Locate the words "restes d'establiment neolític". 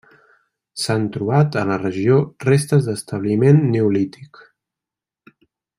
2.47-4.41